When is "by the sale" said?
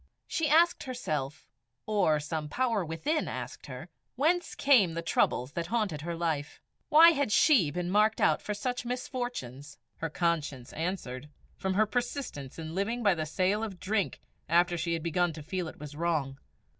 13.03-13.63